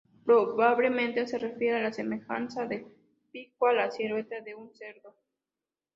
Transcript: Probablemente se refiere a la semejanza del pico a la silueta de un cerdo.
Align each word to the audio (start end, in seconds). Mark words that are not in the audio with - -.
Probablemente 0.25 1.27
se 1.27 1.37
refiere 1.37 1.77
a 1.77 1.83
la 1.83 1.93
semejanza 1.93 2.65
del 2.65 2.87
pico 3.31 3.67
a 3.67 3.73
la 3.73 3.91
silueta 3.91 4.41
de 4.41 4.55
un 4.55 4.73
cerdo. 4.73 5.15